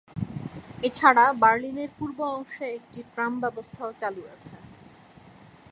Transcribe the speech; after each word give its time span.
এছাড়া 0.83 1.25
বার্লিনের 1.41 1.89
পূর্ব 1.97 2.17
অংশে 2.35 2.65
একটি 2.77 2.99
ট্রাম 3.13 3.33
ব্যবস্থাও 3.43 3.91
চালু 4.01 4.23
আছে। 4.35 4.57